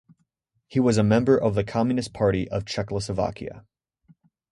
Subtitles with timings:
[0.67, 3.67] He was a member of the Communist Party of Czechoslovakia.